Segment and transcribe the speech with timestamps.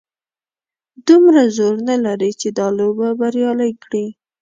[1.07, 4.05] دومره زور نه لري چې دا لوبه بریالۍ کړي.